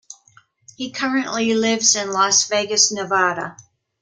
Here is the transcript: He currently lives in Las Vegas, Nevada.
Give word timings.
He 0.77 0.89
currently 0.89 1.53
lives 1.53 1.95
in 1.95 2.09
Las 2.11 2.47
Vegas, 2.47 2.91
Nevada. 2.91 3.55